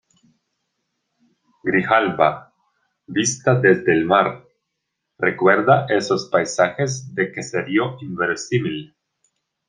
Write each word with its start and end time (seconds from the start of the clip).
Grijalba, 1.63 2.55
vista 3.05 3.53
desde 3.59 3.93
el 3.93 4.03
mar, 4.05 4.47
recuerda 5.19 5.85
esos 5.89 6.25
paisajes 6.31 7.13
de 7.13 7.31
caserío 7.31 7.97
inverosímil 8.01 8.95